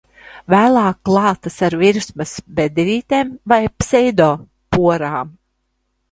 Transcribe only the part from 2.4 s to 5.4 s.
bedrītēm vai pseidoporām.